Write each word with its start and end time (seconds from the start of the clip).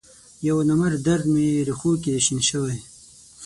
یونامرد 0.47 0.97
درد 1.07 1.25
می 1.33 1.47
رېښوکې 1.67 2.09
دی 2.13 2.21
شین 2.25 2.39
شوی 2.49 2.77